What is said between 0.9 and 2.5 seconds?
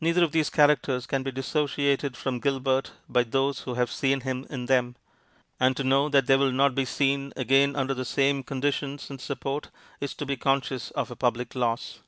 can be dissociated from